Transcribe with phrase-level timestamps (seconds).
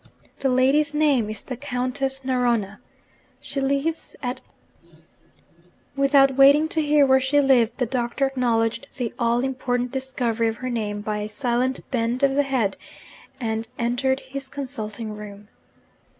[0.39, 2.79] 'The lady's name is the Countess Narona.
[3.39, 4.41] She lives at'
[5.95, 10.57] Without waiting to hear where she lived, the Doctor acknowledged the all important discovery of
[10.57, 12.77] her name by a silent bend of the head,
[13.39, 15.49] and entered his consulting room.